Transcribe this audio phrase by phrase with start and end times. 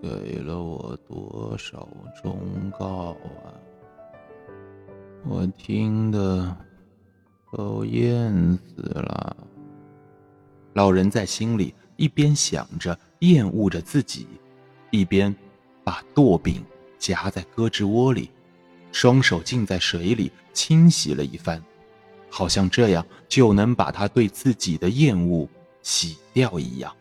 [0.00, 1.88] 给了我多少
[2.22, 2.38] 忠
[2.78, 3.54] 告啊！
[5.24, 6.56] 我听的
[7.52, 9.36] 都厌死了。
[10.74, 14.26] 老人在心里一边想着厌恶着自己，
[14.90, 15.34] 一边
[15.84, 16.64] 把剁饼
[16.98, 18.30] 夹在胳肢窝里，
[18.90, 21.62] 双手浸在水里清洗了一番，
[22.30, 25.48] 好像这样就能把他对自己的厌恶
[25.82, 26.92] 洗掉一样。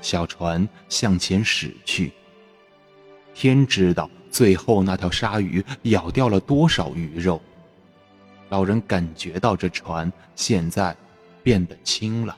[0.00, 2.12] 小船向前驶去。
[3.34, 7.40] 天知道最后那条鲨鱼咬掉了多少鱼肉。
[8.48, 10.96] 老人感觉到这船现在
[11.42, 12.36] 变得轻了，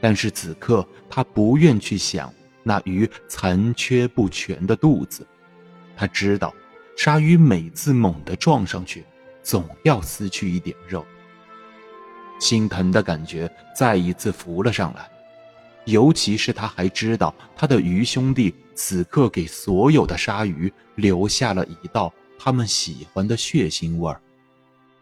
[0.00, 5.26] 但是此刻他不愿去想那鱼残缺不全的肚子。
[5.96, 6.54] 他知道，
[6.96, 9.04] 鲨鱼每次猛地撞上去，
[9.42, 11.04] 总要撕去一点肉。
[12.38, 15.08] 心疼的感觉再一次浮了上来。
[15.88, 24.20] 尤其是他还知道，他的鱼兄弟此刻给所有的鲨鱼留下了一道他们喜欢的血腥味儿，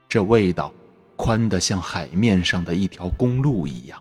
[0.08, 0.72] 这味道
[1.16, 4.00] 宽得像海面上的一条公路一样。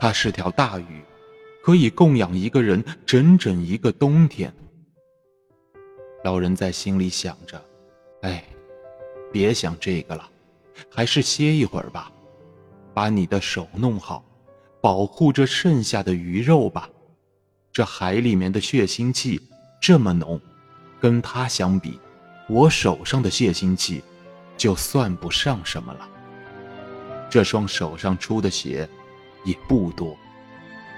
[0.00, 1.04] 它是条大鱼，
[1.62, 4.52] 可以供养一个人整整一个冬天。
[6.24, 7.64] 老人在心里想着
[8.22, 8.42] ：“哎，
[9.32, 10.28] 别想这个了，
[10.90, 12.10] 还是歇一会儿吧，
[12.92, 14.24] 把你的手弄好。”
[14.80, 16.88] 保护着剩下的鱼肉吧，
[17.72, 19.40] 这海里面的血腥气
[19.80, 20.40] 这么浓，
[21.00, 21.98] 跟它相比，
[22.48, 24.02] 我手上的血腥气
[24.56, 26.08] 就算不上什么了。
[27.28, 28.88] 这双手上出的血
[29.44, 30.16] 也不多，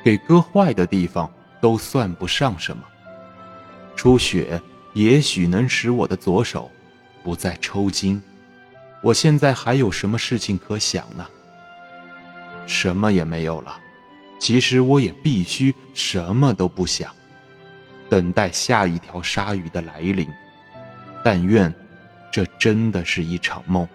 [0.04, 2.82] 给割坏的地方都算不上什么。
[3.96, 4.60] 出血
[4.92, 6.70] 也许能使我的左手
[7.22, 8.22] 不再抽筋。
[9.02, 11.26] 我现在还有什么事情可想呢？
[12.70, 13.80] 什么也没有了，
[14.38, 17.12] 其实我也必须什么都不想，
[18.08, 20.25] 等待下一条鲨鱼的来临。
[21.25, 21.75] 但愿
[22.31, 23.86] 这真的是一场梦，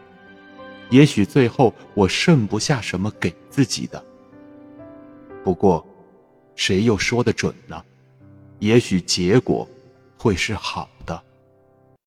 [0.90, 4.04] 也许最后我剩不下什么给自己的。
[5.42, 5.88] 不过，
[6.58, 7.82] 谁又说得准呢？
[8.60, 9.66] 也许结果
[10.18, 11.24] 会是好的。